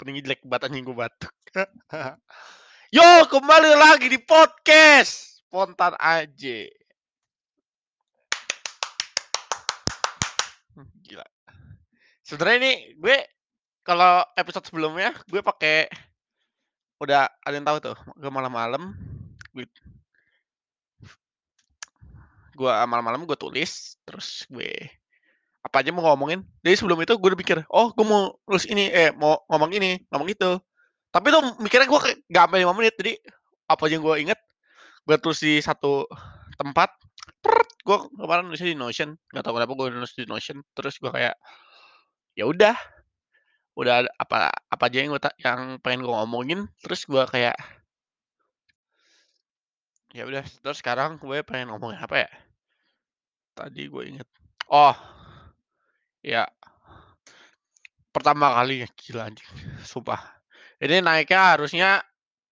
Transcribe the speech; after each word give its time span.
openingnya 0.00 0.32
jelek 0.32 0.48
banget 0.48 0.72
anjing 0.72 0.88
gue 0.88 0.96
batuk. 0.96 1.34
Yo, 2.96 3.04
kembali 3.28 3.76
lagi 3.76 4.08
di 4.08 4.16
podcast 4.16 5.44
Spontan 5.44 5.92
aja. 6.00 6.58
Hmm, 10.72 10.88
Gila. 11.04 11.28
Sebenarnya 12.24 12.56
ini 12.64 12.72
gue 12.96 13.28
kalau 13.84 14.24
episode 14.40 14.64
sebelumnya 14.72 15.12
gue 15.28 15.44
pakai 15.44 15.92
udah 17.04 17.28
ada 17.44 17.52
yang 17.52 17.68
tahu 17.68 17.92
tuh, 17.92 17.98
gue 18.16 18.30
malam-malam 18.32 18.96
gue 19.52 19.68
gue 22.56 22.72
malam-malam 22.88 23.28
gue 23.28 23.36
tulis 23.36 24.00
terus 24.08 24.48
gue 24.48 24.99
apa 25.60 25.84
aja 25.84 25.92
mau 25.92 26.04
ngomongin. 26.08 26.40
Jadi 26.64 26.74
sebelum 26.80 26.98
itu 27.04 27.12
gue 27.20 27.28
udah 27.32 27.40
pikir, 27.40 27.58
oh 27.68 27.92
gue 27.92 28.04
mau 28.04 28.32
tulis 28.48 28.64
ini, 28.68 28.88
eh 28.88 29.12
mau 29.12 29.44
ngomong 29.52 29.70
ini, 29.76 30.00
ngomong 30.08 30.28
itu. 30.32 30.56
Tapi 31.12 31.26
tuh 31.28 31.42
mikirnya 31.60 31.86
gue 31.90 32.00
gak 32.32 32.44
sampai 32.48 32.64
5 32.64 32.78
menit. 32.78 32.94
Jadi 32.96 33.12
apa 33.68 33.82
aja 33.86 33.94
yang 33.98 34.04
gue 34.04 34.16
inget, 34.24 34.40
gue 35.04 35.16
tulis 35.20 35.40
di 35.44 35.60
satu 35.60 36.08
tempat. 36.56 36.90
Gue 37.84 37.96
kemarin 38.12 38.48
nulisnya 38.48 38.72
di 38.72 38.78
Notion, 38.78 39.16
nggak 39.32 39.42
tahu 39.44 39.56
kenapa 39.56 39.72
gue 39.76 39.86
nulis 39.92 40.12
di 40.16 40.24
Notion. 40.28 40.64
Terus 40.76 40.96
gue 41.00 41.10
kayak, 41.12 41.36
ya 42.36 42.44
udah, 42.48 42.76
udah 43.76 44.04
apa 44.20 44.52
apa 44.52 44.84
aja 44.88 45.00
yang 45.00 45.12
gue 45.12 45.20
yang 45.44 45.60
pengen 45.84 46.04
gue 46.04 46.12
ngomongin. 46.12 46.60
Terus 46.80 47.04
gue 47.04 47.24
kayak, 47.28 47.56
ya 50.16 50.24
udah. 50.24 50.44
Terus 50.44 50.78
sekarang 50.80 51.20
gue 51.20 51.44
pengen 51.44 51.72
ngomongin 51.72 52.00
apa 52.00 52.28
ya? 52.28 52.30
Tadi 53.56 53.82
gue 53.90 54.02
inget, 54.08 54.28
oh 54.70 55.19
ya 56.20 56.44
pertama 58.10 58.52
kali 58.58 58.84
gila 58.98 59.30
anjing, 59.30 59.48
sumpah. 59.86 60.20
Ini 60.80 61.04
naiknya 61.04 61.56
harusnya 61.56 61.90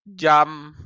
jam 0.05 0.77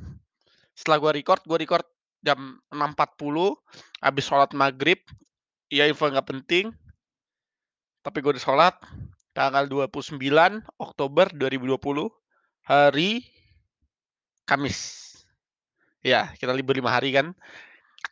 setelah 0.73 0.97
gua 0.99 1.11
record, 1.13 1.43
gua 1.45 1.59
record 1.59 1.85
jam 2.23 2.57
6.40 2.71 3.59
habis 3.99 4.23
sholat 4.23 4.51
maghrib. 4.55 5.03
Iya 5.67 5.91
info 5.91 6.07
nggak 6.07 6.27
penting. 6.27 6.71
Tapi 8.03 8.19
gue 8.19 8.35
udah 8.35 8.43
sholat 8.43 8.75
tanggal 9.31 9.63
29 9.67 10.19
Oktober 10.75 11.25
2020 11.31 12.11
hari 12.67 13.23
Kamis. 14.43 14.79
Ya, 16.03 16.35
kita 16.35 16.51
libur 16.51 16.75
lima 16.75 16.91
hari 16.91 17.15
kan. 17.15 17.31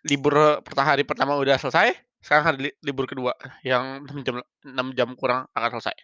Libur 0.08 0.64
pertama 0.64 0.96
hari 0.96 1.04
pertama 1.04 1.36
udah 1.36 1.60
selesai. 1.60 1.92
Sekarang 2.22 2.46
hari 2.48 2.58
li- 2.70 2.78
libur 2.86 3.06
kedua 3.10 3.34
yang 3.66 4.06
6 4.06 4.22
jam 4.26 4.36
6 4.64 4.88
jam 4.98 5.10
kurang 5.18 5.50
akan 5.58 5.82
selesai. 5.82 5.98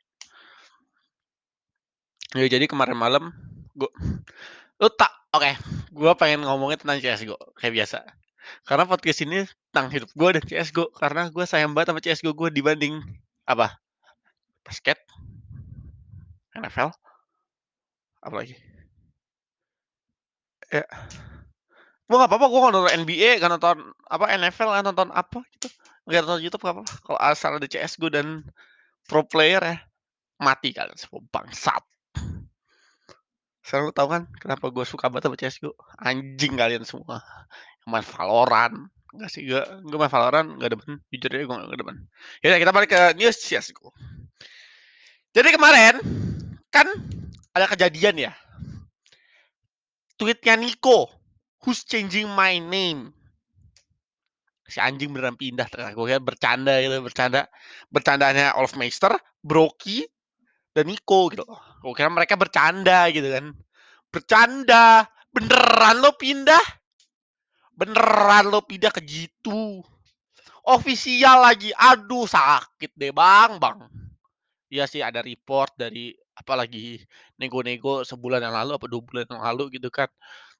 Ya, 2.36 2.46
jadi 2.52 2.68
kemarin 2.68 2.98
malam 3.00 3.32
gua 3.78 3.88
lu 4.82 4.90
tak 4.94 5.10
oke, 5.34 5.52
gua 5.96 6.14
pengen 6.20 6.44
ngomongin 6.46 6.78
tentang 6.82 7.00
CS:GO 7.02 7.38
kayak 7.58 7.74
biasa. 7.78 7.98
Karena 8.68 8.84
podcast 8.88 9.20
ini 9.26 9.46
tentang 9.72 9.88
hidup 9.94 10.10
gua 10.18 10.36
dan 10.36 10.44
CS:GO 10.44 10.92
karena 10.94 11.30
gua 11.34 11.46
sayang 11.48 11.72
banget 11.76 11.88
sama 11.94 12.02
CS:GO 12.04 12.34
gua 12.36 12.50
dibanding 12.52 13.00
apa? 13.48 13.80
Basket, 14.66 15.00
NFL, 16.58 16.92
apalagi? 18.22 18.56
Ya, 20.68 20.84
gua 22.08 22.16
nggak 22.20 22.30
apa-apa, 22.32 22.48
gua 22.52 22.60
nonton 22.76 22.94
NBA, 23.08 23.40
nggak 23.40 23.52
nonton 23.56 23.78
apa 24.12 24.26
NFL, 24.36 24.70
nggak 24.76 24.86
nonton 24.92 25.10
apa 25.16 25.40
gitu, 25.56 25.68
nggak 26.08 26.24
nonton 26.24 26.42
YouTube 26.42 26.64
apa-apa. 26.64 26.88
Kalau 27.04 27.20
asal 27.20 27.60
ada 27.60 27.68
CS:GO 27.68 28.08
dan 28.08 28.48
pro 29.06 29.28
player 29.28 29.60
ya 29.60 29.78
mati 30.40 30.74
kalian 30.74 30.98
semua 30.98 31.22
bangsat. 31.34 31.84
Sekarang 33.66 33.92
lu 33.92 33.94
tahu 33.96 34.08
kan 34.16 34.24
kenapa 34.40 34.72
gue 34.72 34.86
suka 34.88 35.12
banget 35.12 35.28
sama 35.28 35.36
CSGO? 35.36 35.76
Anjing 36.00 36.56
kalian 36.56 36.88
semua. 36.88 37.20
Main 37.84 38.06
Valorant. 38.06 38.88
Enggak 39.12 39.30
sih, 39.32 39.44
gue, 39.44 39.60
gue 39.60 39.98
main 40.00 40.08
Valorant 40.08 40.56
gak 40.56 40.72
demen. 40.72 41.04
Jujur 41.12 41.30
aja 41.36 41.44
gue 41.44 41.58
gak 41.68 41.80
demen. 41.84 41.98
Yaudah 42.48 42.60
kita 42.64 42.72
balik 42.72 42.90
ke 42.96 43.02
news 43.20 43.36
CSGO. 43.44 43.92
Jadi 45.36 45.50
kemarin, 45.52 46.00
kan 46.72 46.88
ada 47.52 47.68
kejadian 47.68 48.32
ya. 48.32 48.34
Tweetnya 50.16 50.56
Nico. 50.56 51.12
Who's 51.68 51.84
changing 51.84 52.32
my 52.32 52.64
name? 52.64 53.17
Si 54.68 54.84
anjing 54.84 55.16
beneran 55.16 55.40
pindah. 55.40 55.68
Gue 55.96 56.06
kira 56.12 56.20
bercanda 56.20 56.76
gitu, 56.84 57.00
bercanda. 57.00 57.48
Bercandanya 57.88 58.54
Olfmeister, 58.60 59.16
Broky, 59.40 60.04
dan 60.76 60.92
Nico 60.92 61.32
gitu. 61.32 61.48
Gue 61.82 61.94
kira 61.96 62.12
mereka 62.12 62.36
bercanda 62.36 63.08
gitu 63.10 63.32
kan. 63.32 63.56
Bercanda. 64.12 65.08
Beneran 65.32 66.04
lo 66.04 66.12
pindah? 66.20 66.66
Beneran 67.78 68.50
lo 68.52 68.66
pindah 68.66 68.92
ke 68.92 69.02
gitu? 69.06 69.80
Ofisial 70.68 71.48
lagi. 71.48 71.72
Aduh 71.72 72.28
sakit 72.28 72.92
deh 72.98 73.16
bang, 73.16 73.56
bang. 73.62 73.88
Iya 74.68 74.84
sih 74.84 75.00
ada 75.00 75.24
report 75.24 75.80
dari 75.80 76.12
apalagi 76.36 77.00
nego-nego 77.40 78.04
sebulan 78.04 78.44
yang 78.44 78.54
lalu 78.54 78.76
apa 78.76 78.86
dua 78.86 79.02
bulan 79.02 79.26
yang 79.32 79.42
lalu 79.42 79.80
gitu 79.80 79.88
kan. 79.88 80.12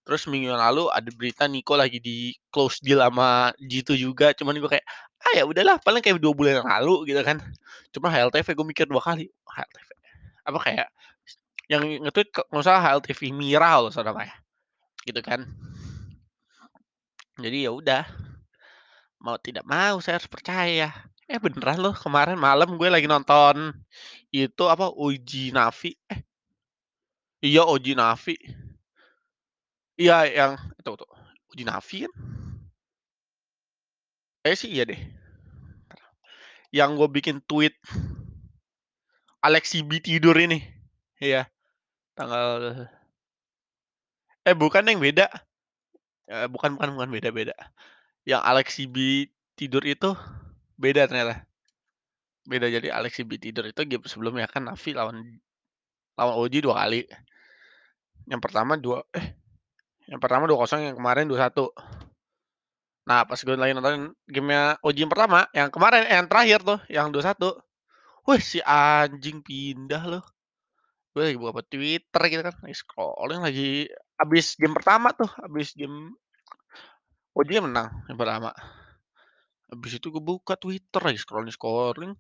Terus 0.08 0.24
minggu 0.32 0.56
yang 0.56 0.64
lalu 0.64 0.88
ada 0.88 1.12
berita 1.12 1.52
Nico 1.52 1.76
lagi 1.76 2.00
di 2.00 2.32
close 2.48 2.80
deal 2.80 3.04
sama 3.04 3.52
G2 3.60 4.00
juga. 4.00 4.32
Cuman 4.32 4.56
gue 4.56 4.72
kayak, 4.72 4.88
ah 5.20 5.32
ya 5.36 5.44
udahlah 5.44 5.76
paling 5.84 6.00
kayak 6.00 6.16
dua 6.24 6.32
bulan 6.32 6.64
yang 6.64 6.70
lalu 6.80 7.12
gitu 7.12 7.20
kan. 7.28 7.44
Cuma 7.92 8.08
HLTV 8.08 8.56
gue 8.56 8.68
mikir 8.72 8.86
dua 8.88 9.04
kali. 9.04 9.28
HLTV. 9.44 9.90
Apa 10.48 10.60
kayak 10.64 10.88
yang 11.68 11.84
nge-tweet 11.84 12.32
nggak 12.32 12.64
salah 12.64 12.80
HLTV 12.80 13.36
Mira 13.36 13.84
loh 13.84 13.92
saudara 13.92 14.24
ya. 14.24 14.36
Gitu 15.04 15.20
kan. 15.20 15.44
Jadi 17.36 17.68
ya 17.68 17.76
udah. 17.76 18.08
Mau 19.20 19.36
tidak 19.44 19.68
mau 19.68 20.00
saya 20.00 20.24
harus 20.24 20.32
percaya. 20.32 20.88
Eh 21.28 21.36
beneran 21.36 21.84
loh 21.84 21.92
kemarin 21.92 22.40
malam 22.40 22.80
gue 22.80 22.88
lagi 22.88 23.12
nonton 23.12 23.76
itu 24.32 24.64
apa 24.72 24.88
Uji 24.88 25.52
Navi. 25.52 25.92
Eh 26.08 26.24
iya 27.44 27.68
Uji 27.68 27.92
Navi. 27.92 28.67
Iya 29.98 30.30
yang 30.30 30.52
itu 30.78 30.92
tuh 30.94 31.10
Uji 31.54 31.64
Navi 31.66 32.06
kan. 32.06 32.14
Eh 34.46 34.54
sih 34.54 34.70
iya 34.70 34.86
deh. 34.86 35.02
Yang 36.70 36.90
gue 37.02 37.10
bikin 37.18 37.38
tweet 37.50 37.74
Alexi 39.42 39.82
B 39.82 39.98
tidur 39.98 40.38
ini. 40.38 40.62
Iya. 41.18 41.50
Tanggal 42.18 42.86
Eh 44.48 44.56
bukan 44.56 44.86
yang 44.88 45.02
beda. 45.04 45.28
Eh, 46.28 46.48
bukan 46.52 46.76
bukan 46.76 46.90
bukan 46.96 47.10
beda 47.12 47.30
beda. 47.32 47.56
Yang 48.28 48.42
Alexi 48.44 48.84
B 48.88 49.28
tidur 49.58 49.84
itu 49.88 50.14
beda 50.78 51.08
ternyata. 51.08 51.48
Beda 52.48 52.68
jadi 52.68 52.92
Alexi 52.92 53.24
B 53.24 53.40
tidur 53.40 53.66
itu 53.68 53.82
game 53.88 54.06
sebelumnya 54.08 54.48
kan 54.48 54.68
Navi 54.68 54.92
lawan 54.94 55.40
lawan 56.20 56.36
Uji 56.44 56.60
dua 56.60 56.84
kali. 56.84 57.08
Yang 58.28 58.42
pertama 58.44 58.76
dua 58.76 59.08
eh 59.16 59.37
yang 60.08 60.20
pertama 60.24 60.48
2-0 60.48 60.88
yang 60.88 60.96
kemarin 60.96 61.28
2-1. 61.28 61.68
Nah, 63.08 63.24
pas 63.24 63.40
gue 63.40 63.56
lagi 63.56 63.72
nonton 63.72 64.12
gamenya 64.28 64.76
Uji 64.84 65.08
yang 65.08 65.12
pertama, 65.12 65.48
yang 65.56 65.72
kemarin 65.72 66.04
yang 66.08 66.28
terakhir 66.28 66.60
tuh, 66.64 66.80
yang 66.92 67.08
2-1. 67.12 67.56
Wih, 68.28 68.42
si 68.44 68.60
anjing 68.64 69.40
pindah 69.40 70.04
loh. 70.04 70.24
Gue 71.16 71.32
lagi 71.32 71.40
buka 71.40 71.64
Twitter 71.64 72.22
gitu 72.28 72.42
kan, 72.44 72.56
lagi 72.60 72.76
scrolling 72.76 73.42
lagi 73.42 73.88
habis 74.20 74.54
game 74.60 74.76
pertama 74.76 75.16
tuh, 75.16 75.30
habis 75.40 75.72
game 75.72 76.14
yang 77.38 77.70
menang 77.70 77.90
yang 78.10 78.18
pertama. 78.18 78.52
Habis 79.70 80.00
itu 80.00 80.10
gue 80.10 80.24
buka 80.24 80.58
Twitter 80.58 81.02
lagi 81.04 81.20
scrolling 81.22 81.54
scrolling. 81.54 82.14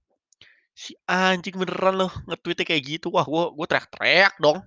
Si 0.78 0.94
anjing 1.10 1.58
beneran 1.58 2.06
loh 2.06 2.12
nge-tweetnya 2.30 2.64
kayak 2.64 2.84
gitu. 2.86 3.10
Wah, 3.10 3.26
gue 3.26 3.44
gue 3.54 3.66
teriak-teriak 3.66 4.38
dong. 4.38 4.62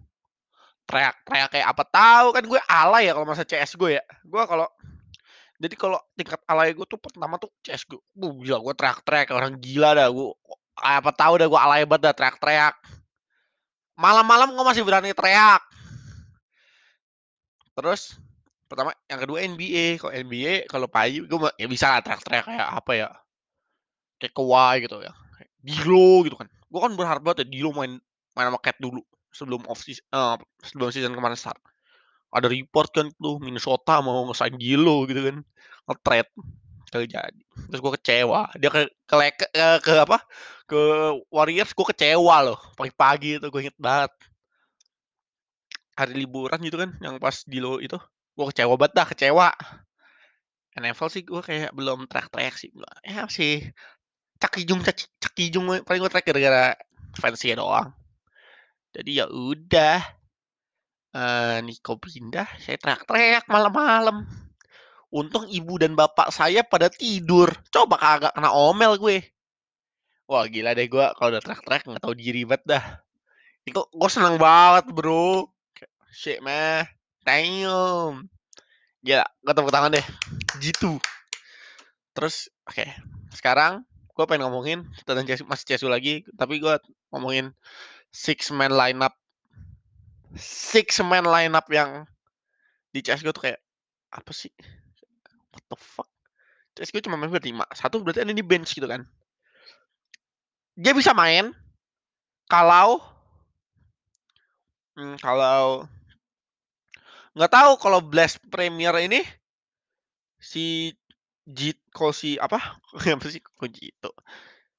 Teriak-teriak 0.91 1.49
kayak 1.55 1.67
apa 1.71 1.85
tahu 1.87 2.27
kan 2.35 2.43
gue 2.43 2.61
alay 2.67 3.07
ya 3.07 3.15
kalau 3.15 3.27
masa 3.31 3.47
CS 3.47 3.79
gue 3.79 4.03
ya. 4.03 4.05
Gue 4.27 4.43
kalau 4.43 4.67
jadi 5.63 5.75
kalau 5.79 6.03
tingkat 6.19 6.43
alay 6.51 6.75
gue 6.75 6.83
tuh 6.83 6.99
pertama 6.99 7.39
tuh 7.39 7.47
CS 7.63 7.87
gue. 7.87 8.03
Buh, 8.11 8.35
gila 8.43 8.59
gue 8.59 8.75
teriak-teriak 8.75 9.31
kayak 9.31 9.39
orang 9.39 9.55
gila 9.63 9.95
dah 9.95 10.11
gue. 10.11 10.29
Apa 10.83 11.15
tahu 11.15 11.39
dah 11.39 11.47
gue 11.47 11.61
alay 11.63 11.87
banget 11.87 12.11
dah 12.11 12.15
teriak-teriak. 12.19 12.75
Malam-malam 13.95 14.51
gue 14.51 14.65
masih 14.67 14.83
berani 14.83 15.15
teriak. 15.15 15.63
Terus 17.79 18.19
pertama 18.67 18.91
yang 19.07 19.21
kedua 19.23 19.47
NBA. 19.47 20.03
Kalau 20.03 20.11
NBA 20.11 20.67
kalau 20.67 20.91
Payu 20.91 21.31
gue 21.31 21.39
ya 21.55 21.71
bisa 21.71 21.87
lah 21.87 22.03
teriak-teriak 22.03 22.51
kayak 22.51 22.67
apa 22.67 22.93
ya? 22.99 23.09
Kayak 24.19 24.35
Kawhi 24.35 24.75
gitu 24.91 24.97
ya. 25.07 25.15
Dilo 25.63 26.27
gitu 26.27 26.35
kan. 26.35 26.51
Gue 26.67 26.81
kan 26.83 26.99
berharap 26.99 27.23
banget 27.23 27.47
ya 27.47 27.47
Dilo 27.47 27.71
main 27.71 27.95
main 28.35 28.47
sama 28.51 28.59
Cat 28.59 28.75
dulu 28.83 29.07
sebelum 29.33 29.63
off 29.71 29.83
season, 29.83 30.05
eh, 30.13 30.37
sebelum 30.67 30.91
season 30.95 31.15
kemarin 31.15 31.39
start. 31.39 31.59
Ada 32.31 32.47
report 32.47 32.95
kan 32.95 33.07
tuh 33.19 33.43
Minnesota 33.43 33.99
mau 34.03 34.31
ngesign 34.31 34.55
Dilo 34.59 35.03
gitu 35.11 35.21
kan. 35.27 35.37
Nge-trade 35.91 36.31
kagak 36.91 37.11
jadi. 37.11 37.43
Terus 37.71 37.81
gue 37.83 37.93
kecewa. 37.99 38.41
Dia 38.59 38.71
ke 38.71 38.81
ke, 39.07 39.15
ke, 39.35 39.67
ke, 39.83 39.93
apa? 39.99 40.19
Ke 40.67 40.81
Warriors 41.31 41.71
gue 41.75 41.87
kecewa 41.95 42.37
loh. 42.47 42.59
Pagi-pagi 42.75 43.39
itu 43.39 43.47
gue 43.47 43.61
inget 43.67 43.79
banget. 43.79 44.13
hari 46.01 46.17
liburan 46.17 46.57
gitu 46.65 46.81
kan, 46.81 46.97
yang 47.05 47.21
pas 47.21 47.45
di 47.45 47.61
itu, 47.61 47.99
gue 48.33 48.47
kecewa 48.49 48.73
banget 48.81 48.93
dah, 48.97 49.07
kecewa. 49.13 49.53
NFL 50.73 51.09
sih 51.13 51.23
gue 51.29 51.43
kayak 51.45 51.77
belum 51.77 52.09
teriak-teriak 52.09 52.57
sih, 52.57 52.73
ya 53.05 53.29
sih 53.29 53.69
cakijung 54.41 54.81
caci 54.81 55.05
cakijung 55.21 55.69
paling 55.85 56.01
gue 56.01 56.11
teriak 56.11 56.27
gara-gara 56.33 56.65
fansnya 57.21 57.61
doang. 57.61 57.93
Jadi 58.91 59.23
ya 59.23 59.27
udah, 59.31 60.03
eee, 61.15 61.63
Nico 61.63 61.95
pindah, 61.95 62.47
saya 62.59 62.75
teriak-teriak 62.75 63.47
malam-malam. 63.47 64.27
Untung 65.15 65.47
ibu 65.51 65.79
dan 65.79 65.95
bapak 65.95 66.31
saya 66.35 66.63
pada 66.67 66.91
tidur, 66.91 67.51
coba 67.71 67.99
kagak 67.99 68.35
kena 68.35 68.51
omel 68.51 68.99
gue. 68.99 69.23
Wah 70.31 70.47
gila 70.47 70.75
deh 70.75 70.87
gue 70.87 71.07
kalau 71.19 71.35
udah 71.35 71.43
teriak-teriak 71.43 71.83
nggak 71.87 72.03
tahu 72.03 72.15
diri 72.19 72.43
banget 72.47 72.63
dah. 72.67 72.85
Itu 73.67 73.87
gue 73.91 74.11
seneng 74.11 74.39
banget 74.39 74.91
Bro, 74.91 75.51
shit 76.11 76.43
man, 76.43 76.87
damn. 77.23 78.27
Gila, 79.07 79.27
gue 79.27 79.53
tepuk 79.55 79.71
tangan 79.75 79.95
deh, 79.95 80.07
gitu. 80.59 80.99
Terus 82.11 82.51
oke, 82.67 82.87
sekarang 83.35 83.87
gue 84.15 84.25
pengen 84.27 84.51
ngomongin 84.51 84.85
tentang 85.07 85.25
masih 85.47 85.65
CSU 85.65 85.87
lagi, 85.89 86.27
tapi 86.35 86.59
gue 86.59 86.75
ngomongin 87.15 87.55
six 88.11 88.51
man 88.51 88.75
lineup. 88.75 89.15
Six 90.39 91.03
man 91.03 91.27
lineup 91.27 91.67
yang 91.71 92.07
di 92.91 93.03
CS:GO 93.03 93.35
tuh 93.35 93.51
kayak, 93.51 93.61
apa 94.15 94.31
sih? 94.35 94.51
What 95.51 95.65
the 95.71 95.79
fuck? 95.79 96.11
CS:GO 96.79 97.03
cuma 97.07 97.19
main 97.19 97.31
berlima, 97.31 97.67
satu 97.75 98.03
berarti 98.03 98.23
ada 98.23 98.35
di 98.35 98.47
bench 98.47 98.75
gitu 98.75 98.87
kan. 98.87 99.03
Dia 100.79 100.95
bisa 100.95 101.11
main 101.15 101.51
kalau 102.51 103.03
mmm, 104.99 105.19
kalau 105.23 105.87
nggak 107.35 107.53
tahu 107.53 107.73
kalau 107.79 108.01
Blast 108.03 108.43
Premier 108.51 108.95
ini 109.03 109.23
si 110.41 110.95
Jit 111.47 111.79
kalau 111.91 112.15
si 112.15 112.39
apa, 112.39 112.59
apa 113.17 113.27
sih 113.27 113.43
kok 113.43 113.71
Jito, 113.71 114.15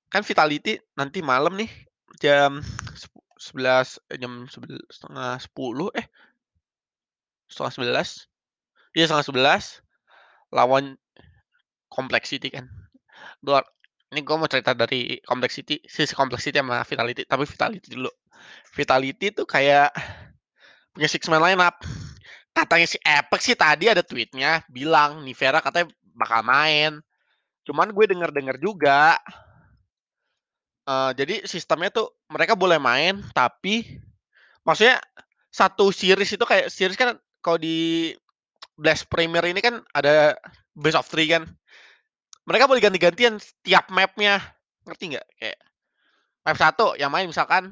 kan 0.07 0.23
Vitality 0.23 0.79
nanti 0.95 1.19
malam 1.19 1.59
nih 1.59 1.69
jam 2.19 2.59
sepu 3.41 3.57
sebelas 3.57 3.97
eh, 4.13 4.21
jam 4.21 4.45
setengah 4.93 5.41
sepuluh 5.41 5.89
eh 5.97 6.05
setengah 7.49 7.73
sebelas 7.73 8.29
iya 8.93 9.09
setengah 9.09 9.25
sebelas 9.25 9.81
lawan 10.53 11.01
Complexity 11.91 12.47
kan. 12.47 12.71
Dua 13.43 13.59
ini 14.15 14.23
gue 14.23 14.35
mau 14.35 14.47
cerita 14.47 14.71
dari 14.71 15.19
Complexity, 15.27 15.83
sisi 15.83 16.15
Complexity 16.15 16.63
sama 16.63 16.83
Vitality, 16.87 17.27
tapi 17.27 17.43
Vitality 17.43 17.87
dulu. 17.91 18.11
Vitality 18.71 19.35
tuh 19.35 19.43
kayak 19.43 19.91
punya 20.95 21.07
six 21.11 21.27
man 21.27 21.43
lineup. 21.43 21.75
Katanya 22.55 22.87
si 22.87 22.95
Apex 23.03 23.41
sih 23.43 23.59
tadi 23.59 23.91
ada 23.91 24.03
tweetnya 24.03 24.63
bilang 24.71 25.23
Nivera 25.23 25.59
katanya 25.59 25.91
bakal 26.15 26.47
main. 26.47 26.99
Cuman 27.67 27.91
gue 27.91 28.05
denger-denger 28.07 28.59
juga 28.63 29.19
uh, 30.87 31.11
jadi 31.13 31.43
sistemnya 31.45 31.91
tuh 31.91 32.13
mereka 32.31 32.55
boleh 32.57 32.77
main 32.77 33.19
tapi 33.35 34.01
maksudnya 34.65 35.01
satu 35.51 35.91
series 35.91 36.33
itu 36.33 36.45
kayak 36.47 36.71
series 36.71 36.95
kan 36.95 37.19
kalau 37.43 37.59
di 37.59 38.13
Blast 38.79 39.05
Premier 39.11 39.43
ini 39.45 39.59
kan 39.59 39.83
ada 39.91 40.39
best 40.73 40.97
of 40.97 41.05
three 41.05 41.27
kan. 41.27 41.45
Mereka 42.47 42.65
boleh 42.65 42.81
ganti-gantian 42.81 43.37
tiap 43.61 43.91
mapnya, 43.93 44.41
ngerti 44.87 45.13
nggak? 45.13 45.27
Kayak 45.37 45.59
map 46.41 46.57
satu 46.57 46.97
yang 46.97 47.13
main 47.13 47.29
misalkan 47.29 47.69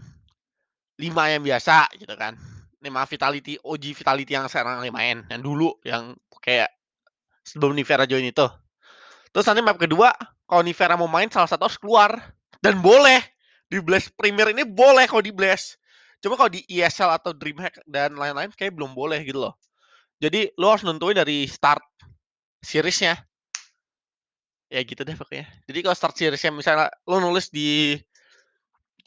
lima 1.02 1.32
yang 1.34 1.42
biasa 1.42 1.90
gitu 1.98 2.14
kan. 2.14 2.38
Lima 2.80 3.04
Vitality, 3.04 3.60
OG 3.60 3.98
Vitality 3.98 4.32
yang 4.38 4.46
sekarang 4.48 4.80
lagi 4.80 4.94
main, 4.94 5.26
yang 5.28 5.42
dulu 5.42 5.74
yang 5.84 6.16
kayak 6.40 6.70
sebelum 7.44 7.76
Nivera 7.76 8.06
join 8.06 8.30
itu. 8.30 8.46
Terus 9.34 9.46
nanti 9.50 9.60
map 9.66 9.76
kedua, 9.82 10.14
kalau 10.46 10.62
Nivera 10.64 10.96
mau 10.96 11.10
main 11.10 11.28
salah 11.28 11.50
satu 11.50 11.68
harus 11.68 11.80
keluar 11.82 12.39
dan 12.60 12.84
boleh 12.84 13.20
di 13.70 13.80
Blast 13.80 14.12
Premier 14.16 14.52
ini 14.52 14.68
boleh 14.68 15.08
kalau 15.08 15.24
di 15.24 15.32
Blast. 15.32 15.80
Cuma 16.20 16.36
kalau 16.36 16.52
di 16.52 16.66
ESL 16.68 17.16
atau 17.16 17.32
DreamHack 17.32 17.88
dan 17.88 18.18
lain-lain 18.20 18.52
kayak 18.52 18.76
belum 18.76 18.92
boleh 18.92 19.24
gitu 19.24 19.40
loh. 19.40 19.56
Jadi 20.20 20.52
lo 20.60 20.76
harus 20.76 20.84
nentuin 20.84 21.16
dari 21.16 21.48
start 21.48 21.80
seriesnya. 22.60 23.16
Ya 24.68 24.84
gitu 24.84 25.02
deh 25.08 25.16
pokoknya. 25.16 25.48
Jadi 25.66 25.80
kalau 25.80 25.96
start 25.96 26.16
seriesnya 26.20 26.52
misalnya 26.52 26.92
lo 27.08 27.24
nulis 27.24 27.48
di 27.48 27.96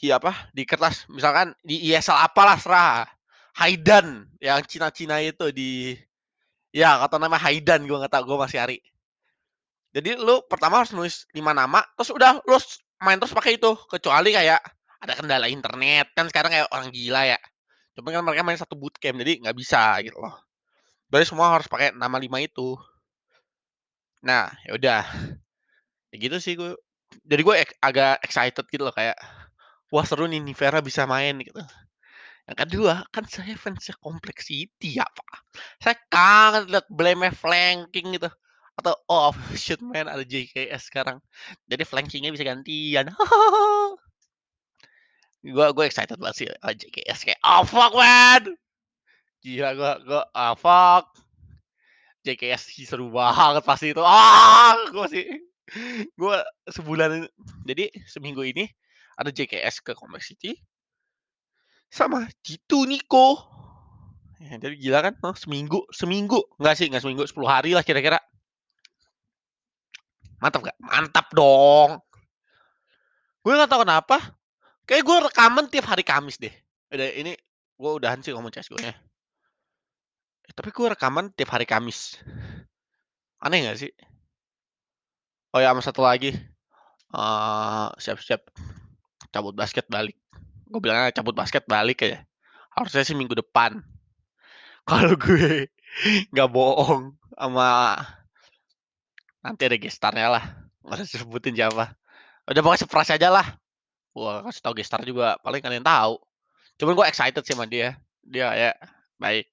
di 0.03 0.11
apa 0.11 0.35
di 0.51 0.67
kertas 0.67 1.07
misalkan 1.07 1.55
di 1.63 1.79
ESL 1.93 2.19
apalah 2.19 2.59
serah 2.59 3.07
Haidan 3.55 4.27
yang 4.43 4.59
Cina-Cina 4.67 5.23
itu 5.23 5.55
di 5.55 5.95
ya 6.75 6.99
kata 7.07 7.23
nama 7.23 7.39
Haidan 7.39 7.87
gue 7.87 7.95
nggak 7.95 8.11
tahu 8.11 8.35
gue 8.35 8.39
masih 8.43 8.59
hari 8.59 8.79
jadi 9.93 10.17
lu 10.17 10.41
pertama 10.49 10.81
harus 10.81 10.97
nulis 10.97 11.29
lima 11.37 11.53
nama 11.53 11.85
terus 11.97 12.09
udah 12.17 12.41
lu 12.49 12.57
main 13.05 13.21
terus 13.21 13.37
pakai 13.37 13.61
itu. 13.61 13.73
Kecuali 13.91 14.33
kayak 14.33 14.61
ada 15.05 15.13
kendala 15.19 15.47
internet. 15.53 16.09
Kan 16.17 16.33
sekarang 16.33 16.55
kayak 16.55 16.69
orang 16.73 16.89
gila 16.89 17.29
ya. 17.29 17.39
Cuma 17.93 18.09
kan 18.09 18.25
mereka 18.25 18.43
main 18.47 18.57
satu 18.57 18.73
bootcamp 18.73 19.21
jadi 19.21 19.45
nggak 19.45 19.57
bisa 19.59 20.01
gitu 20.01 20.17
loh. 20.17 20.33
Jadi 21.13 21.25
semua 21.29 21.53
harus 21.53 21.69
pakai 21.69 21.93
nama 21.93 22.17
lima 22.17 22.41
itu. 22.41 22.79
Nah 24.25 24.49
ya 24.65 24.81
udah. 24.81 25.03
Ya 26.09 26.17
gitu 26.17 26.41
sih 26.41 26.57
gue 26.57 26.73
jadi 27.29 27.45
gue 27.45 27.55
agak 27.85 28.25
excited 28.25 28.65
gitu 28.73 28.89
loh 28.89 28.95
kayak 28.97 29.17
wah 29.93 30.05
seru 30.09 30.25
nih 30.25 30.41
Nivera 30.41 30.81
bisa 30.81 31.05
main 31.05 31.37
gitu. 31.45 31.61
Yang 32.43 32.59
kedua, 32.67 33.07
kan 33.15 33.23
saya 33.31 33.55
fansnya 33.55 33.95
Complexity 34.03 34.99
ya 34.99 35.07
Pak. 35.07 35.47
Saya 35.79 35.95
kangen 36.11 36.75
lihat 36.75 36.87
blame 36.91 37.31
flanking 37.31 38.19
gitu. 38.19 38.27
Atau 38.79 38.95
oh 39.09 39.35
shit 39.59 39.81
man 39.83 40.09
ada 40.09 40.25
JKS 40.25 40.89
sekarang. 40.89 41.19
Jadi 41.69 41.83
flankingnya 41.85 42.33
bisa 42.33 42.47
gantian. 42.47 43.13
gue 45.43 45.67
gue 45.75 45.85
excited 45.91 46.23
banget 46.23 46.37
sih 46.39 46.47
oh, 46.47 46.71
JKS 46.71 47.27
kayak 47.27 47.41
oh 47.43 47.67
fuck 47.67 47.93
man. 47.99 48.55
Gila 49.43 49.71
gue 49.75 49.93
gue 50.07 50.23
oh 50.23 50.55
fuck. 50.55 51.11
JKS 52.23 52.71
seru 52.87 53.11
banget 53.11 53.67
pasti 53.67 53.91
itu. 53.91 54.03
Ah, 54.07 54.79
gue 54.95 55.07
sih 55.11 55.27
gue 56.21 56.37
sebulan 56.69 57.27
jadi 57.65 57.89
seminggu 58.05 58.43
ini 58.45 58.69
ada 59.17 59.31
JKS 59.33 59.85
ke 59.85 59.93
Complexity 59.97 60.57
sama 61.93 62.25
Jitu 62.41 62.89
Niko 62.89 63.37
ya, 64.41 64.57
jadi 64.57 64.75
gila 64.81 64.99
kan 65.05 65.15
oh, 65.23 65.37
seminggu 65.37 65.85
seminggu 65.93 66.41
nggak 66.57 66.75
sih 66.77 66.87
nggak 66.89 67.03
seminggu 67.05 67.25
10 67.29 67.37
hari 67.45 67.71
lah 67.77 67.85
kira-kira 67.85 68.19
mantap 70.43 70.61
gak 70.67 70.79
mantap 70.83 71.27
dong. 71.31 72.03
Gue 73.47 73.55
nggak 73.55 73.71
tahu 73.71 73.87
kenapa 73.87 74.19
kayak 74.87 75.07
gue 75.07 75.17
rekaman 75.31 75.71
tiap 75.71 75.87
hari 75.87 76.03
Kamis 76.03 76.43
deh. 76.43 76.51
Udah 76.91 77.09
ini 77.15 77.39
gue 77.79 77.91
udahan 78.03 78.19
sih 78.19 78.35
ngomong 78.35 78.51
CS 78.51 78.71
gue 78.71 78.83
eh, 78.83 78.95
tapi 80.53 80.75
gue 80.75 80.87
rekaman 80.91 81.31
tiap 81.31 81.55
hari 81.55 81.65
Kamis. 81.65 82.19
Aneh 83.39 83.63
gak 83.63 83.79
sih? 83.79 83.95
Oh 85.55 85.63
ya 85.63 85.71
sama 85.71 85.83
satu 85.83 86.03
lagi. 86.03 86.35
Uh, 87.13 87.93
siap-siap 88.03 88.43
cabut 89.31 89.55
basket 89.55 89.87
balik. 89.87 90.19
Gue 90.67 90.81
bilangnya 90.83 91.15
cabut 91.15 91.39
basket 91.39 91.63
balik 91.71 92.03
ya 92.03 92.27
harusnya 92.77 93.05
sih 93.05 93.17
minggu 93.17 93.37
depan. 93.37 93.81
Kalau 94.89 95.15
gue 95.15 95.69
nggak 96.33 96.51
bohong 96.51 97.15
sama 97.37 97.69
nanti 99.43 99.63
ada 99.67 99.77
gestarnya 99.77 100.29
lah. 100.31 100.45
Nggak 100.87 101.07
sebutin 101.11 101.55
siapa. 101.59 101.99
Udah 102.47 102.61
pokoknya 102.63 102.81
surprise 102.87 103.13
aja 103.15 103.29
lah. 103.29 103.47
Gue 104.13 104.33
kasih 104.49 104.63
tau 104.63 104.75
gestar 104.77 105.01
juga 105.03 105.41
paling 105.41 105.63
kalian 105.65 105.85
tahu 105.85 106.21
cuman 106.81 106.99
gue 106.99 107.07
excited 107.07 107.43
sih 107.47 107.55
sama 107.55 107.69
dia. 107.69 107.99
Dia 108.23 108.55
ya 108.55 108.71
baik. 109.19 109.47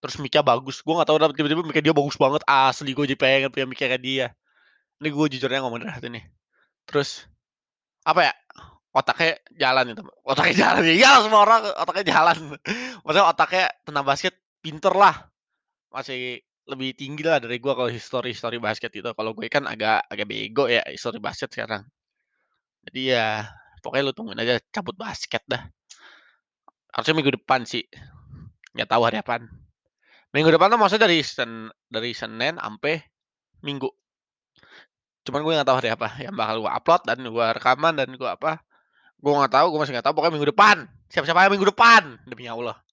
Terus 0.00 0.16
mic 0.20 0.36
bagus. 0.44 0.84
Gue 0.84 0.94
nggak 0.96 1.08
tahu 1.08 1.16
tiba-tiba 1.32 1.62
mic 1.64 1.78
dia 1.80 1.94
bagus 1.96 2.16
banget. 2.20 2.42
Asli 2.44 2.92
gue 2.92 3.04
jadi 3.08 3.18
pengen 3.18 3.48
punya 3.52 3.66
mic 3.68 3.78
kayak 3.80 4.00
dia. 4.02 4.32
Ini 5.00 5.08
gue 5.12 5.26
jujurnya 5.36 5.60
ngomong 5.64 5.84
dari 5.84 5.92
hati 5.92 6.08
nih. 6.08 6.24
Terus 6.88 7.28
apa 8.06 8.32
ya? 8.32 8.34
Otaknya 8.96 9.36
jalan 9.56 9.92
itu. 9.92 10.02
Otaknya 10.24 10.54
jalan. 10.64 10.82
Ya 10.92 11.10
semua 11.20 11.40
orang 11.44 11.60
otaknya 11.76 12.04
jalan. 12.16 12.36
Maksudnya 13.04 13.26
otaknya 13.28 13.66
tentang 13.84 14.04
basket 14.04 14.34
pinter 14.64 14.92
lah. 14.96 15.28
Masih 15.92 16.45
lebih 16.66 16.98
tinggi 16.98 17.22
lah 17.22 17.38
dari 17.38 17.62
gue 17.62 17.72
kalau 17.72 17.86
history 17.86 18.34
history 18.34 18.58
basket 18.58 18.90
itu 18.90 19.06
kalau 19.14 19.30
gue 19.32 19.46
kan 19.46 19.64
agak 19.70 20.02
agak 20.10 20.26
bego 20.26 20.66
ya 20.66 20.82
history 20.90 21.22
basket 21.22 21.50
sekarang. 21.54 21.86
Jadi 22.86 23.14
ya 23.14 23.46
pokoknya 23.82 24.10
lu 24.10 24.14
tungguin 24.14 24.38
aja 24.42 24.58
cabut 24.74 24.98
basket 24.98 25.42
dah. 25.46 25.62
Harusnya 26.90 27.14
minggu 27.14 27.38
depan 27.38 27.62
sih. 27.62 27.86
Nggak 28.74 28.88
tahu 28.90 29.02
hari 29.06 29.22
apa 29.22 29.46
minggu 30.34 30.52
depan 30.52 30.68
tuh 30.68 30.76
maksudnya 30.76 31.08
dari 31.08 31.22
sen 31.22 31.70
dari 31.86 32.10
senin 32.12 32.58
sampai 32.58 32.98
minggu. 33.62 33.88
Cuman 35.22 35.40
gue 35.46 35.52
nggak 35.54 35.68
tahu 35.70 35.78
hari 35.78 35.90
apa 35.94 36.08
yang 36.18 36.34
bakal 36.34 36.66
gue 36.66 36.70
upload 36.70 37.02
dan 37.06 37.18
gue 37.22 37.46
rekaman 37.56 37.94
dan 37.94 38.10
gue 38.10 38.30
apa 38.30 38.58
gue 39.16 39.32
nggak 39.32 39.54
tahu 39.54 39.66
gue 39.70 39.80
masih 39.80 39.94
nggak 39.94 40.06
tahu. 40.10 40.14
Pokoknya 40.18 40.34
minggu 40.34 40.50
depan. 40.50 40.76
Siap-siap 41.14 41.38
aja 41.38 41.48
minggu 41.48 41.70
depan. 41.70 42.18
Demi 42.26 42.50
Allah 42.50 42.85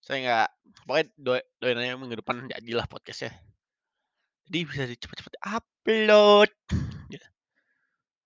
Saya 0.00 0.16
nggak 0.24 0.48
pokoknya 0.88 1.06
doa 1.20 1.38
doain 1.60 1.80
aja 1.80 1.96
minggu 2.00 2.16
depan 2.18 2.48
jadilah 2.48 2.88
podcast-nya. 2.88 3.32
Jadi 4.48 4.58
bisa 4.66 4.82
cepet-cepet 4.88 5.34
upload, 5.46 6.50
gitu. 7.12 7.28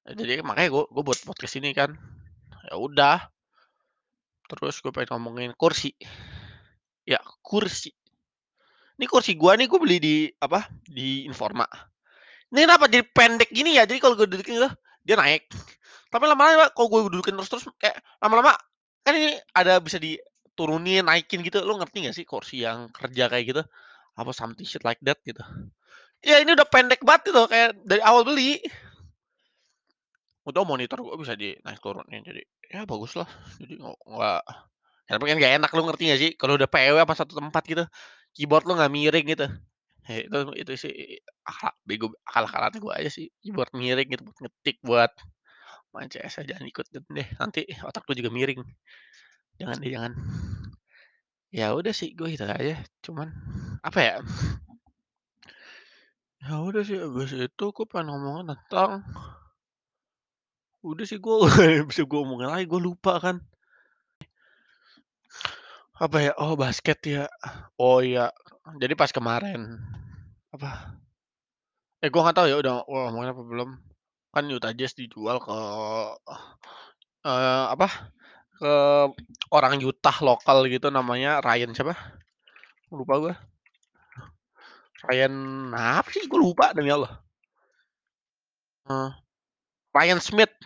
Jadi 0.09 0.41
makanya 0.41 0.73
gue 0.73 0.85
gue 0.89 1.03
buat 1.05 1.21
podcast 1.27 1.61
ini 1.61 1.77
kan, 1.77 1.93
ya 2.71 2.81
udah. 2.81 3.19
Terus 4.49 4.81
gue 4.81 4.93
pengen 4.95 5.19
ngomongin 5.19 5.53
kursi. 5.53 5.93
Ya, 7.05 7.21
kursi. 7.45 7.93
Ini 8.95 9.05
kursi 9.11 9.35
gua 9.35 9.59
nih 9.59 9.67
gue 9.69 9.77
beli 9.77 9.99
di 10.01 10.17
apa, 10.41 10.71
di 10.87 11.27
Informa. 11.27 11.67
Ini 12.55 12.65
kenapa 12.65 12.87
jadi 12.87 13.05
pendek 13.05 13.51
gini 13.51 13.77
ya, 13.77 13.85
jadi 13.85 13.99
kalau 13.99 14.15
gue 14.15 14.31
dudukin 14.31 14.57
itu, 14.63 14.71
dia 15.03 15.19
naik. 15.19 15.51
Tapi 16.09 16.25
lama-lama 16.31 16.71
kalau 16.71 16.89
gue 16.89 17.01
dudukin 17.11 17.35
terus-terus 17.35 17.67
kayak 17.77 17.99
lama-lama 18.23 18.55
kan 19.05 19.13
ini 19.19 19.37
ada 19.53 19.83
bisa 19.83 19.99
diturunin, 20.55 21.03
naikin 21.03 21.43
gitu, 21.43 21.59
lu 21.67 21.75
ngerti 21.83 22.07
nggak 22.07 22.15
sih 22.15 22.23
kursi 22.23 22.63
yang 22.63 22.87
kerja 22.95 23.27
kayak 23.27 23.45
gitu? 23.51 23.63
Apa 24.15 24.31
something 24.31 24.63
shit 24.63 24.87
like 24.87 25.03
that 25.03 25.19
gitu. 25.27 25.43
Ya 26.23 26.39
ini 26.39 26.55
udah 26.55 26.65
pendek 26.71 27.03
banget 27.03 27.35
gitu, 27.35 27.51
kayak 27.51 27.75
dari 27.83 27.99
awal 28.07 28.23
beli. 28.23 28.63
Udah 30.47 30.63
monitor 30.63 31.03
gue 31.03 31.17
bisa 31.19 31.35
dinaik 31.35 31.83
turunin, 31.83 32.23
jadi 32.23 32.47
ya 32.71 32.87
bagus 32.87 33.19
lah. 33.19 33.27
Jadi 33.59 33.83
nggak 33.83 34.43
ya 35.05 35.11
tapi 35.19 35.25
kan 35.29 35.37
nggak 35.37 35.55
enak, 35.61 35.71
lu 35.75 35.83
ngerti 35.91 36.03
nggak 36.09 36.21
sih? 36.23 36.31
Kalau 36.39 36.55
udah 36.55 36.71
PW 36.71 36.97
apa 37.03 37.13
satu 37.19 37.35
tempat 37.37 37.67
gitu, 37.67 37.85
keyboard 38.33 38.65
lu 38.65 38.79
nggak 38.79 38.93
miring 38.95 39.27
gitu. 39.35 39.47
Ya 40.05 40.21
itu 40.21 40.39
itu 40.55 40.73
sih 40.77 40.95
akal 41.43 41.73
bego 41.83 42.13
akal-akalan 42.29 42.77
gue 42.77 42.93
aja 42.93 43.11
sih, 43.11 43.33
keyboard 43.43 43.73
miring 43.75 44.09
gitu 44.09 44.23
buat 44.23 44.39
ngetik, 44.45 44.77
buat 44.85 45.13
main 45.97 46.11
CS 46.13 46.45
aja 46.45 46.57
jangan 46.57 46.67
ikut 46.69 46.87
deh, 46.93 47.29
nanti 47.41 47.65
otak 47.87 48.05
lu 48.05 48.13
juga 48.19 48.29
miring. 48.29 48.61
Jangan 49.61 49.77
deh, 49.83 49.91
jangan. 49.95 50.13
Ya 51.55 51.71
udah 51.79 51.95
sih 51.95 52.11
gue 52.19 52.35
gitu 52.35 52.45
aja, 52.51 52.83
cuman 53.07 53.31
apa 53.87 53.99
ya? 54.03 54.15
Ya 56.43 56.61
udah 56.61 56.83
sih 56.83 56.99
abis 56.99 57.31
itu 57.47 57.65
gue 57.77 57.87
pengen 57.89 58.07
ngomongin 58.11 58.53
tentang 58.53 59.07
udah 60.85 61.05
sih 61.09 61.19
gue 61.23 61.37
bisa 61.89 62.03
gue 62.05 62.19
omongin 62.21 62.51
lagi, 62.53 62.67
gue 62.69 62.81
lupa 62.83 63.17
kan. 63.23 63.37
Apa 65.95 66.19
ya, 66.27 66.33
oh 66.43 66.59
basket 66.59 66.99
ya, 67.07 67.25
oh 67.79 68.03
iya, 68.03 68.35
jadi 68.83 68.99
pas 68.99 69.15
kemarin 69.15 69.79
apa? 70.51 70.99
Eh 72.03 72.11
gue 72.13 72.21
nggak 72.21 72.37
tahu 72.37 72.47
ya 72.51 72.57
udah 72.61 72.85
udah 72.91 73.03
ngomongin 73.09 73.31
apa 73.33 73.43
belum, 73.47 73.71
kan 74.35 74.45
Utah 74.51 74.75
Jazz 74.75 74.99
dijual 74.99 75.39
ke 75.39 75.55
eee, 77.25 77.65
apa, 77.75 77.89
ke 78.65 78.77
orang 79.53 79.77
Utah 79.85 80.17
lokal 80.25 80.65
gitu 80.73 80.89
namanya 80.89 81.45
Ryan 81.45 81.77
siapa? 81.77 81.93
Lupa 82.89 83.15
gue. 83.21 83.35
Ryan 85.05 85.35
apa 85.77 86.09
sih? 86.09 86.25
Gue 86.25 86.41
lupa 86.41 86.73
demi 86.73 86.89
Allah. 86.89 87.21
Eee, 88.89 89.11
Ryan 89.93 90.21
Smith. 90.25 90.57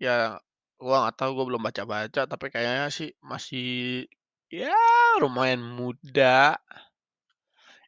Ya, 0.00 0.40
gua 0.80 1.08
nggak 1.08 1.16
tahu, 1.20 1.30
gua 1.36 1.46
belum 1.48 1.62
baca-baca, 1.64 2.28
tapi 2.28 2.46
kayaknya 2.52 2.88
sih 2.92 3.12
masih 3.20 4.04
ya 4.52 4.72
lumayan 5.20 5.60
muda. 5.60 6.56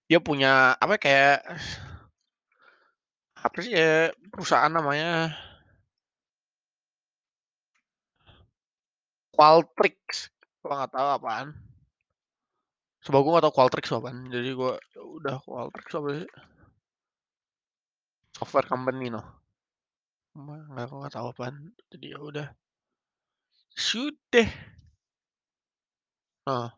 Dia 0.09 0.21
punya 0.25 0.77
apa 0.81 0.97
kayak 0.97 1.45
apa 3.39 3.57
sih 3.61 3.73
ya 3.77 4.13
perusahaan 4.33 4.73
namanya 4.73 5.33
Qualtrics, 9.39 10.35
gua 10.59 10.83
nggak 10.83 10.99
tahu 10.99 11.09
apaan. 11.15 11.49
Sebab 13.07 13.23
gua 13.23 13.39
nggak 13.39 13.47
tahu 13.47 13.55
Qualtrics 13.55 13.95
apaan, 13.95 14.27
jadi 14.35 14.51
gua 14.59 14.75
ya 14.99 15.03
udah 15.07 15.39
Qualtrics 15.47 15.95
apa 15.95 16.09
sih? 16.19 16.29
Software 18.35 18.67
company. 18.67 19.15
Cuma 20.35 20.59
nggak 20.75 20.87
gua 20.91 20.99
nggak 21.07 21.15
tahu 21.15 21.27
apaan, 21.31 21.71
jadi 21.95 22.19
ya 22.19 22.19
udah. 22.19 22.49
Sudah. 23.79 24.49
Heeh. 26.51 26.71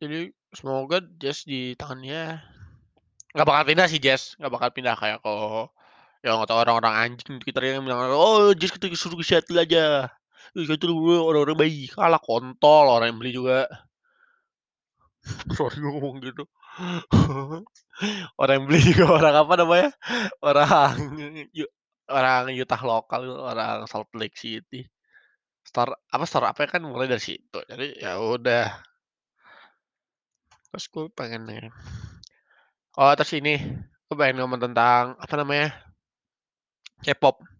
Jadi 0.00 0.32
semoga 0.56 1.04
Jazz 1.20 1.44
di 1.44 1.76
tangannya 1.76 2.40
nggak 3.36 3.44
bakal 3.44 3.64
pindah 3.68 3.86
sih 3.92 4.00
Jazz, 4.00 4.32
nggak 4.40 4.52
bakal 4.56 4.68
pindah 4.72 4.96
kayak 4.96 5.20
ke 5.20 5.34
yang 6.24 6.40
kata 6.40 6.54
orang-orang 6.56 6.94
anjing 6.96 7.36
di 7.36 7.44
Twitter 7.44 7.76
yang 7.76 7.84
bilang, 7.84 8.00
"Oh 8.10 8.56
Jazz 8.56 8.72
kita 8.72 8.88
suruh 8.96 9.20
ke 9.20 9.28
Seattle 9.28 9.60
aja." 9.60 10.08
Ih 10.56 10.64
Seattle 10.64 10.96
orang-orang 10.96 11.58
baik, 11.58 11.98
kalah 11.98 12.22
kontol 12.22 12.86
orang 12.88 13.12
yang 13.12 13.18
beli 13.20 13.32
juga. 13.36 13.68
Sorry 15.52 15.82
ngomong 15.82 16.24
gitu. 16.24 16.48
Orang 18.38 18.54
yang 18.54 18.64
beli 18.70 18.80
juga 18.80 19.18
orang 19.18 19.34
apa 19.44 19.54
namanya, 19.58 19.90
orang 20.40 20.94
orang 22.08 22.54
Utah 22.56 22.82
lokal, 22.86 23.28
orang 23.28 23.84
Salt 23.90 24.08
Lake 24.16 24.38
City. 24.38 24.86
Star 25.66 25.92
apa 25.92 26.24
Star 26.24 26.48
apa 26.48 26.64
kan 26.64 26.80
mulai 26.80 27.12
dari 27.12 27.20
situ, 27.20 27.60
jadi 27.68 27.92
ya 28.00 28.16
udah. 28.16 28.72
Terus 30.72 30.84
gue 30.88 31.04
pengen 31.12 31.44
nih 31.48 31.68
oh 32.96 33.12
terus 33.16 33.36
ini, 33.36 33.60
gue 34.08 34.16
pengen 34.16 34.40
ngomong 34.40 34.64
tentang 34.64 35.12
apa 35.20 35.34
namanya 35.36 35.70
K-pop. 37.04 37.57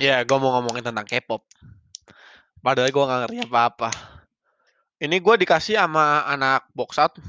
Ya, 0.00 0.24
gue 0.24 0.36
mau 0.40 0.56
ngomongin 0.56 0.80
tentang 0.80 1.04
K-pop. 1.04 1.44
Padahal 2.64 2.88
gue 2.88 3.04
nggak 3.04 3.20
ngerti 3.28 3.38
apa-apa. 3.52 3.92
Ini 4.96 5.20
gue 5.20 5.34
dikasih 5.44 5.76
sama 5.76 6.24
anak 6.24 6.64
box 6.72 6.96
out 6.96 7.20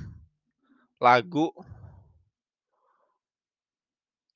lagu. 1.04 1.52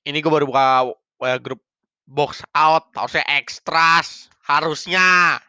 Ini 0.04 0.20
gue 0.20 0.27
baru 0.27 0.51
buka 0.51 0.92
WA 1.15 1.39
grup 1.39 1.63
box 2.04 2.44
out, 2.51 2.92
harusnya 2.92 3.24
extras, 3.39 4.27
harusnya. 4.44 5.39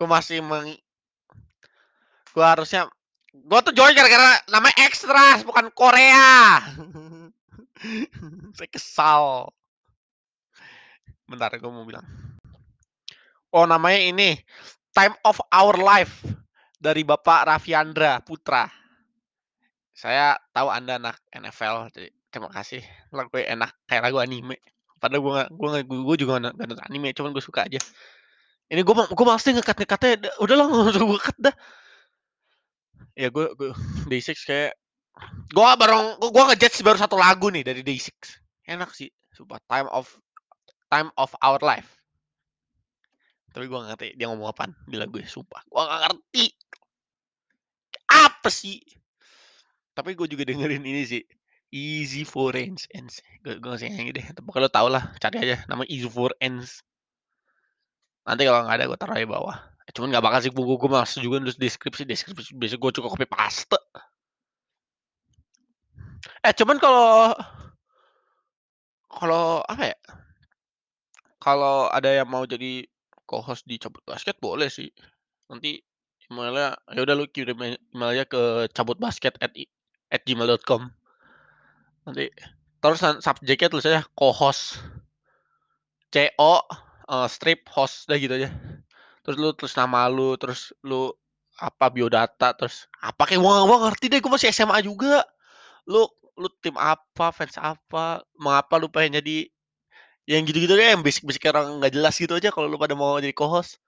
Gue 0.00 0.08
masih 0.08 0.40
meng 0.40 0.80
gue 2.32 2.44
harusnya 2.44 2.88
gue 3.36 3.58
tuh 3.68 3.74
join 3.76 3.92
gara-gara 3.92 4.40
namanya 4.48 4.80
extras 4.88 5.44
bukan 5.44 5.68
Korea. 5.76 6.64
Saya 8.56 8.68
kesal. 8.72 9.52
Bentar 11.28 11.52
gue 11.52 11.68
mau 11.68 11.84
bilang. 11.84 12.04
Oh 13.52 13.68
namanya 13.68 14.00
ini 14.00 14.40
Time 14.96 15.14
of 15.28 15.36
Our 15.52 15.76
Life 15.76 16.24
dari 16.80 17.04
Bapak 17.04 17.44
Raffiandra 17.44 18.24
Putra. 18.24 18.64
Saya 19.92 20.40
tahu 20.54 20.72
Anda 20.72 20.96
anak 20.96 21.20
NFL, 21.34 21.92
jadi 21.92 22.08
terima 22.32 22.48
kasih. 22.48 22.80
Lagu 23.12 23.34
enak 23.34 23.70
kayak 23.84 24.08
lagu 24.08 24.18
anime. 24.24 24.56
Padahal 24.96 25.22
gue 25.22 25.32
gue, 25.84 26.00
gue 26.02 26.16
juga 26.22 26.40
gak 26.40 26.54
nonton 26.54 26.80
anime, 26.86 27.12
cuman 27.12 27.30
gue 27.36 27.44
suka 27.44 27.68
aja. 27.68 27.78
Ini 28.68 28.80
gue 28.84 28.94
gue 28.94 29.24
males 29.24 29.44
deh 29.44 29.54
ngekat 29.56 29.76
ngekatnya, 29.84 30.12
udah 30.44 30.54
lah 30.54 30.66
nggak 30.68 31.02
gue 31.02 31.20
cut 31.20 31.38
dah. 31.40 31.54
Ya 33.18 33.28
gue 33.32 33.46
gue 33.58 33.70
Day6 34.06 34.44
kayak 34.44 34.72
gue 35.50 35.64
baru 35.82 36.20
gue 36.20 36.42
ngejudge 36.52 36.84
baru 36.86 36.98
satu 37.00 37.16
lagu 37.18 37.50
nih 37.50 37.64
dari 37.64 37.80
Day6. 37.82 38.12
Enak 38.68 38.92
sih, 38.92 39.08
sumpah 39.34 39.58
Time 39.66 39.88
of 39.90 40.06
Time 40.88 41.12
of 41.20 41.32
Our 41.44 41.60
Life. 41.60 42.00
Tapi 43.52 43.64
gue 43.64 43.76
gak 43.76 43.88
ngerti 43.96 44.08
dia 44.16 44.28
ngomong 44.28 44.48
apaan 44.52 44.72
di 44.84 44.96
lagu 45.00 45.20
sumpah. 45.24 45.64
Gue 45.68 45.80
gak 45.80 46.00
ngerti. 46.08 46.44
Apa 48.08 48.48
sih? 48.48 48.80
Tapi 49.92 50.16
gue 50.16 50.26
juga 50.28 50.48
dengerin 50.48 50.84
ini 50.84 51.02
sih. 51.04 51.24
Easy 51.68 52.24
for 52.24 52.56
ends 52.56 52.88
ends. 52.96 53.20
Gue 53.44 53.60
gue 53.60 53.68
ngasih 53.68 53.92
nyanyi 53.92 54.12
deh. 54.16 54.26
Tapi 54.32 54.48
kalau 54.48 54.68
tau 54.72 54.88
lah, 54.88 55.12
cari 55.20 55.44
aja 55.44 55.64
nama 55.68 55.84
Easy 55.88 56.08
for 56.08 56.32
ends. 56.40 56.80
Nanti 58.24 58.44
kalau 58.44 58.64
nggak 58.64 58.76
ada 58.76 58.84
gue 58.88 58.98
taruh 59.00 59.16
di 59.16 59.28
bawah. 59.28 59.56
Cuman 59.92 60.12
nggak 60.12 60.24
bakal 60.24 60.40
sih 60.44 60.52
buku 60.52 60.76
gue 60.76 60.90
masuk 60.92 61.20
juga 61.24 61.40
nulis 61.40 61.56
deskripsi 61.56 62.04
deskripsi 62.04 62.52
biasa 62.56 62.76
gue 62.76 62.90
cukup 63.00 63.10
copy 63.16 63.26
paste. 63.28 63.80
Eh 66.44 66.52
cuman 66.52 66.76
kalau 66.76 67.32
kalau 69.08 69.64
apa 69.64 69.96
ya? 69.96 69.98
Kalau 71.48 71.88
ada 71.88 72.12
yang 72.12 72.28
mau 72.28 72.44
jadi 72.44 72.84
co-host 73.24 73.64
di 73.64 73.80
cabut 73.80 74.04
basket 74.04 74.36
boleh 74.36 74.68
sih. 74.68 74.92
Nanti 75.48 75.80
emailnya 76.28 76.76
ya 76.92 77.00
udah 77.08 77.14
lu 77.16 77.24
kirim 77.24 77.56
email 77.56 78.12
aja 78.12 78.28
ke 78.28 78.68
cabutbasket 78.76 79.40
at, 79.40 79.56
at 80.12 80.20
gmail.com 80.28 80.92
nanti 82.04 82.28
terus 82.84 83.00
subjeknya 83.00 83.72
aja 83.80 84.04
co-host. 84.12 84.76
C 86.12 86.28
O 86.36 86.60
uh, 87.08 87.28
strip 87.32 87.64
host 87.72 88.12
udah 88.12 88.18
gitu 88.20 88.34
aja. 88.44 88.52
Terus 89.24 89.36
lu 89.40 89.56
terus 89.56 89.72
nama 89.72 90.04
lu 90.12 90.36
terus 90.36 90.76
lu 90.84 91.16
apa 91.56 91.88
biodata 91.88 92.52
terus 92.60 92.84
apa 93.00 93.24
kayak 93.24 93.40
gua 93.40 93.64
gua 93.64 93.88
ngerti 93.88 94.12
deh 94.12 94.20
gua 94.20 94.36
masih 94.36 94.52
SMA 94.52 94.84
juga. 94.84 95.24
Lu 95.88 96.04
lu 96.36 96.52
tim 96.60 96.76
apa 96.76 97.32
fans 97.32 97.56
apa 97.56 98.20
mengapa 98.36 98.76
lu 98.76 98.92
pengen 98.92 99.24
jadi 99.24 99.48
Yang 100.28 100.52
gitu-gitu 100.52 100.74
deh, 100.76 100.92
yang 100.92 101.00
basic-basic 101.00 101.48
orang 101.48 101.80
nggak 101.80 101.92
jelas 101.96 102.14
gitu 102.20 102.36
aja 102.36 102.52
kalau 102.52 102.68
lu 102.68 102.76
pada 102.76 102.92
mau 102.92 103.16
jadi 103.16 103.32
co-host. 103.32 103.80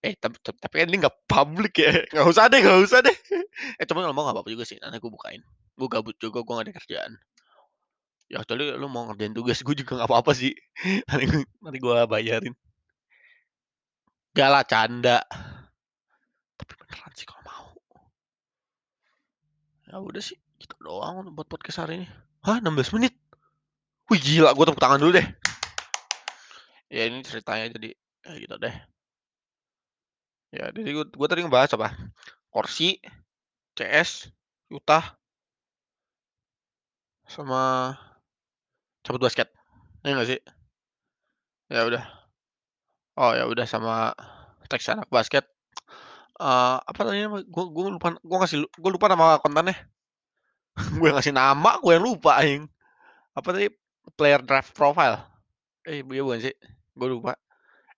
Eh, 0.00 0.16
tapi 0.16 0.40
tapi 0.40 0.74
kan 0.80 0.88
ini 0.88 1.04
nggak 1.04 1.16
public 1.28 1.76
ya, 1.76 1.92
nggak 2.16 2.24
usah 2.24 2.48
deh 2.48 2.64
nggak 2.64 2.80
usah 2.80 3.04
deh. 3.04 3.16
Eh, 3.76 3.84
cuma 3.84 4.00
kalau 4.00 4.16
mau 4.16 4.24
nggak 4.24 4.40
apa-apa 4.40 4.48
juga 4.48 4.64
sih, 4.64 4.80
nanti 4.80 4.96
gue 4.96 5.12
bukain. 5.12 5.44
Gue 5.76 5.88
gabut 5.92 6.16
juga, 6.16 6.40
gue 6.40 6.52
nggak 6.56 6.66
ada 6.72 6.76
kerjaan. 6.80 7.12
Ya 8.32 8.40
kecuali 8.40 8.72
lu 8.72 8.88
mau 8.88 9.04
ngerjain 9.12 9.36
tugas, 9.36 9.60
gue 9.60 9.76
juga 9.76 10.00
nggak 10.00 10.08
apa-apa 10.08 10.32
sih. 10.32 10.56
Nanti 11.12 11.24
gue 11.28 11.44
nanti 11.60 11.78
gue 11.82 11.96
bayarin. 12.08 12.54
Nggak 14.32 14.48
lah, 14.48 14.64
canda. 14.64 15.18
Tapi 16.56 16.72
beneran 16.78 17.12
sih 17.18 17.26
kalau 17.28 17.42
mau. 17.44 17.66
Ya 19.90 19.98
udah 20.00 20.22
sih, 20.24 20.38
gitu 20.56 20.72
doang 20.80 21.28
buat 21.36 21.50
podcast 21.50 21.84
hari 21.84 22.00
ini. 22.00 22.08
Hah, 22.46 22.62
16 22.62 22.94
menit? 22.96 23.19
Wih 24.10 24.18
gila, 24.18 24.50
gue 24.58 24.64
tepuk 24.66 24.82
tangan 24.82 24.98
dulu 24.98 25.14
deh. 25.14 25.26
Ya 26.90 27.06
ini 27.06 27.22
ceritanya 27.22 27.70
jadi 27.70 27.94
ya 28.26 28.32
gitu 28.42 28.56
deh. 28.58 28.74
Ya, 30.50 30.66
jadi 30.74 30.90
gue, 30.90 31.06
gue 31.14 31.28
tadi 31.30 31.46
ngebahas 31.46 31.78
apa? 31.78 31.94
Korsi, 32.50 32.98
CS, 33.78 34.34
Utah, 34.66 35.14
sama 37.30 37.94
cabut 39.06 39.22
basket. 39.22 39.46
Iya 40.02 40.18
nggak 40.18 40.28
sih? 40.34 40.40
Ya 41.70 41.86
udah. 41.86 42.02
Oh 43.14 43.30
ya 43.30 43.46
udah 43.46 43.62
sama 43.70 44.10
teks 44.66 44.90
anak 44.90 45.06
basket. 45.06 45.46
Uh, 46.34 46.82
apa 46.82 46.98
tadi? 47.06 47.22
Gue 47.46 47.64
gue 47.70 47.82
lupa 47.94 48.18
gue 48.18 48.36
ngasih 48.42 48.66
gue 48.66 48.90
lupa 48.90 49.06
nama 49.06 49.38
kontennya. 49.38 49.78
gue 50.98 51.08
ngasih 51.14 51.30
nama, 51.30 51.78
gue 51.78 51.94
yang 51.94 52.02
lupa 52.02 52.42
aing. 52.42 52.66
Apa 53.38 53.54
tadi? 53.54 53.70
Player 54.16 54.40
draft 54.42 54.72
profile. 54.74 55.20
Eh, 55.86 56.04
iya 56.04 56.22
bukan 56.22 56.40
sih? 56.40 56.54
Gue 56.96 57.08
lupa. 57.08 57.36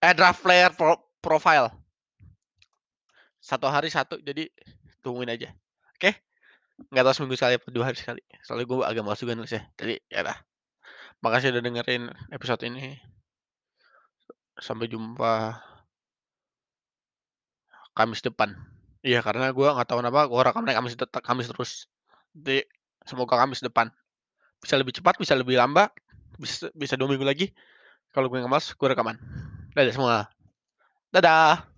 Eh, 0.02 0.14
draft 0.14 0.42
player 0.42 0.71
pro 0.75 0.99
profile. 1.23 1.71
Satu 3.42 3.66
hari 3.66 3.90
satu, 3.90 4.19
jadi 4.23 4.47
tungguin 5.02 5.31
aja. 5.31 5.50
Oke? 5.99 6.11
Okay? 6.11 6.14
Nggak 6.90 7.04
tahu 7.07 7.14
seminggu 7.14 7.37
sekali 7.38 7.54
atau 7.59 7.71
dua 7.75 7.85
hari 7.90 7.99
sekali. 7.99 8.23
Soalnya 8.42 8.66
gue 8.66 8.78
agak 8.83 9.02
males 9.02 9.21
juga 9.23 9.35
nulisnya. 9.35 9.62
Jadi, 9.78 9.99
ya 10.11 10.26
dah. 10.26 10.38
Makasih 11.23 11.54
udah 11.54 11.62
dengerin 11.62 12.11
episode 12.35 12.62
ini. 12.66 12.99
Sampai 14.59 14.90
jumpa 14.90 15.59
Kamis 17.95 18.25
depan. 18.25 18.57
Iya, 19.02 19.23
karena 19.23 19.50
gue 19.50 19.69
nggak 19.69 19.87
tahu 19.87 20.02
kenapa 20.02 20.26
gue 20.26 20.40
rekam 20.42 20.62
Kamis 20.66 20.95
Kamis 20.99 21.47
terus. 21.50 21.87
Jadi, 22.35 22.66
semoga 23.07 23.38
Kamis 23.38 23.62
depan. 23.62 23.90
Bisa 24.62 24.78
lebih 24.78 24.95
cepat, 24.95 25.19
bisa 25.19 25.35
lebih 25.35 25.59
lambat, 25.59 25.90
bisa 26.43 26.67
bisa 26.75 26.99
dua 26.99 27.07
minggu 27.07 27.23
lagi. 27.23 27.55
Kalau 28.11 28.27
gue 28.27 28.43
nggak 28.43 28.51
malas, 28.51 28.75
gue 28.75 28.89
rekaman. 28.91 29.17
Dadah 29.73 29.95
semua. 29.95 30.17
Dadah. 31.15 31.65